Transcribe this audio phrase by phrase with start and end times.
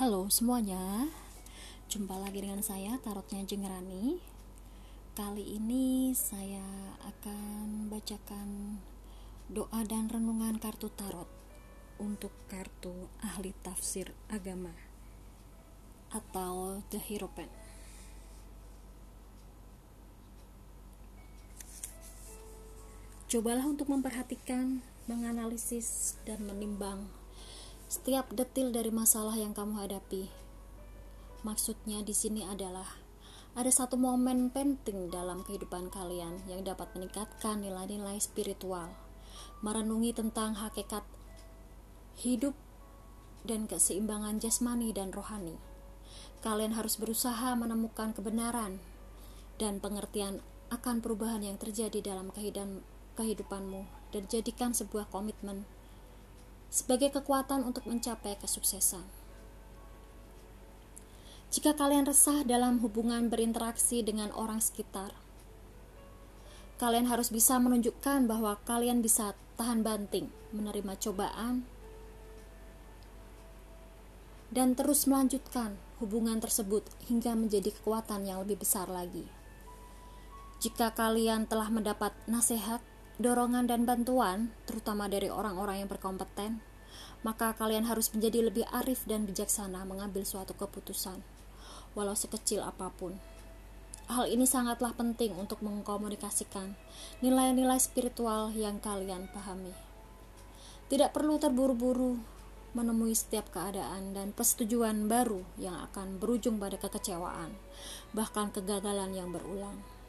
[0.00, 1.12] Halo semuanya,
[1.92, 4.16] jumpa lagi dengan saya Tarotnya Jengerani.
[5.12, 6.64] Kali ini saya
[7.04, 8.80] akan bacakan
[9.52, 11.28] doa dan renungan kartu tarot
[12.00, 14.72] untuk kartu ahli tafsir agama
[16.16, 17.52] atau The Hierophant.
[23.28, 27.19] Cobalah untuk memperhatikan, menganalisis, dan menimbang
[27.90, 30.30] setiap detil dari masalah yang kamu hadapi.
[31.42, 32.86] Maksudnya di sini adalah
[33.58, 38.94] ada satu momen penting dalam kehidupan kalian yang dapat meningkatkan nilai-nilai spiritual,
[39.58, 41.02] merenungi tentang hakikat
[42.22, 42.54] hidup
[43.42, 45.58] dan keseimbangan jasmani dan rohani.
[46.46, 48.78] Kalian harus berusaha menemukan kebenaran
[49.58, 50.38] dan pengertian
[50.70, 52.30] akan perubahan yang terjadi dalam
[53.18, 53.82] kehidupanmu
[54.14, 55.66] dan jadikan sebuah komitmen
[56.70, 59.02] sebagai kekuatan untuk mencapai kesuksesan.
[61.50, 65.10] Jika kalian resah dalam hubungan berinteraksi dengan orang sekitar,
[66.78, 71.66] kalian harus bisa menunjukkan bahwa kalian bisa tahan banting, menerima cobaan,
[74.54, 79.26] dan terus melanjutkan hubungan tersebut hingga menjadi kekuatan yang lebih besar lagi.
[80.62, 82.78] Jika kalian telah mendapat nasihat,
[83.20, 86.64] dorongan dan bantuan, terutama dari orang-orang yang berkompeten,
[87.20, 91.20] maka kalian harus menjadi lebih arif dan bijaksana mengambil suatu keputusan,
[91.92, 93.20] walau sekecil apa pun.
[94.10, 96.74] Hal ini sangatlah penting untuk mengkomunikasikan
[97.22, 99.70] nilai-nilai spiritual yang kalian pahami.
[100.90, 102.18] Tidak perlu terburu-buru
[102.74, 107.54] menemui setiap keadaan dan persetujuan baru yang akan berujung pada kekecewaan,
[108.10, 109.99] bahkan kegagalan yang berulang.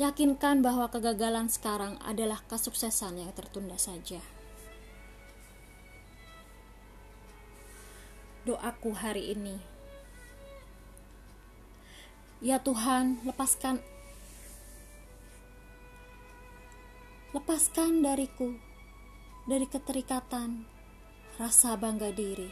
[0.00, 4.16] Yakinkan bahwa kegagalan sekarang adalah kesuksesan yang tertunda saja.
[8.48, 9.60] Doaku hari ini,
[12.40, 13.84] ya Tuhan, lepaskan
[17.36, 18.56] lepaskan dariku
[19.44, 20.64] dari keterikatan
[21.36, 22.48] rasa bangga diri.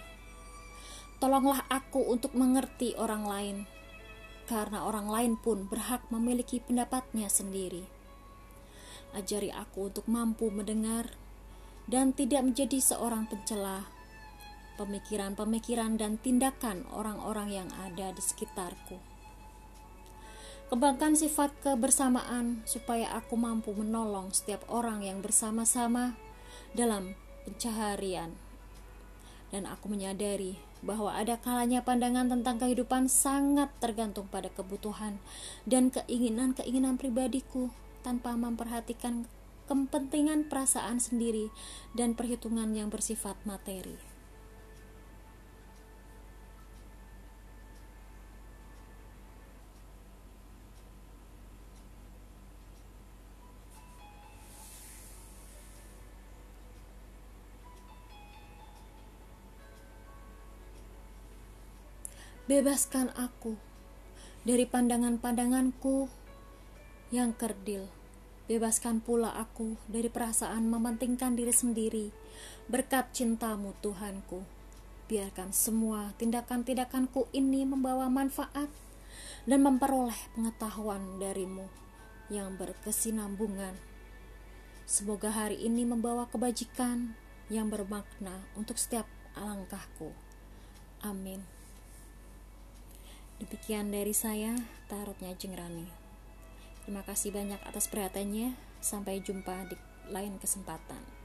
[1.16, 3.78] Tolonglah aku untuk mengerti orang lain
[4.48, 7.84] karena orang lain pun berhak memiliki pendapatnya sendiri.
[9.12, 11.12] Ajari aku untuk mampu mendengar
[11.84, 13.84] dan tidak menjadi seorang pencela
[14.78, 18.97] pemikiran-pemikiran dan tindakan orang-orang yang ada di sekitarku.
[20.69, 26.14] Kembangkan sifat kebersamaan supaya aku mampu menolong setiap orang yang bersama-sama
[26.76, 27.16] dalam
[27.48, 28.47] pencaharian.
[29.48, 35.19] Dan aku menyadari bahwa ada kalanya pandangan tentang kehidupan sangat tergantung pada kebutuhan
[35.66, 37.72] dan keinginan-keinginan pribadiku
[38.06, 39.26] tanpa memperhatikan
[39.69, 41.53] kepentingan perasaan sendiri
[41.92, 44.07] dan perhitungan yang bersifat materi.
[62.48, 63.60] Bebaskan aku
[64.41, 66.09] dari pandangan-pandanganku
[67.12, 67.92] yang kerdil.
[68.48, 72.08] Bebaskan pula aku dari perasaan mementingkan diri sendiri
[72.64, 74.48] berkat cintamu Tuhanku.
[75.12, 78.72] Biarkan semua tindakan-tindakanku ini membawa manfaat
[79.44, 81.69] dan memperoleh pengetahuan darimu
[82.32, 83.76] yang berkesinambungan.
[84.88, 87.12] Semoga hari ini membawa kebajikan
[87.53, 89.04] yang bermakna untuk setiap
[89.37, 90.16] langkahku.
[91.04, 91.57] Amin.
[93.38, 94.50] Demikian dari saya,
[94.91, 95.87] Tarotnya Jengrani.
[96.82, 98.59] Terima kasih banyak atas perhatiannya.
[98.82, 99.78] Sampai jumpa di
[100.10, 101.18] lain kesempatan.